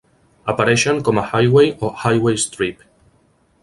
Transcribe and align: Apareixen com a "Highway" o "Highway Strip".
Apareixen 0.53 1.03
com 1.09 1.21
a 1.23 1.27
"Highway" 1.27 1.71
o 1.89 1.93
"Highway 2.05 2.35
Strip". 2.49 2.85